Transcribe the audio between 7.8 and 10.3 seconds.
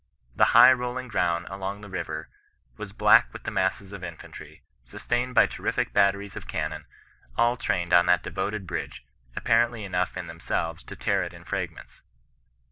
on that devoted bridge, apparently enough in